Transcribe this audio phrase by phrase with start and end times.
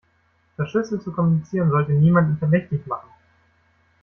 [0.55, 3.07] Verschlüsselt zu kommunizieren sollte niemanden verdächtig machen.